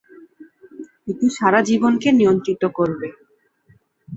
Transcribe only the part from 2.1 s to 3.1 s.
নিয়ন্ত্রিত করবে।